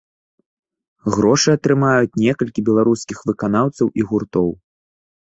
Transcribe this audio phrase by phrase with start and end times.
[1.15, 4.49] Грошы атрымаюць некалькі беларускіх выканаўцаў і гуртоў.